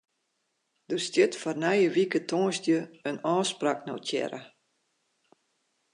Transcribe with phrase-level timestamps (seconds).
[0.89, 4.41] Der stiet foar nije wike tongersdei in ôfspraak notearre.